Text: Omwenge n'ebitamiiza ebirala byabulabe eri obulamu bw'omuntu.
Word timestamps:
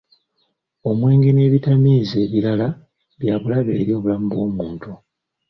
Omwenge 0.89 1.29
n'ebitamiiza 1.33 2.15
ebirala 2.25 2.67
byabulabe 3.19 3.71
eri 3.81 3.91
obulamu 3.97 4.25
bw'omuntu. 4.31 4.91